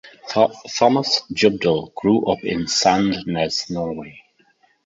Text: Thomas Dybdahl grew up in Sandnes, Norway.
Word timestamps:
Thomas 0.31 1.21
Dybdahl 1.31 1.93
grew 1.93 2.25
up 2.25 2.43
in 2.43 2.61
Sandnes, 2.65 3.69
Norway. 3.69 4.23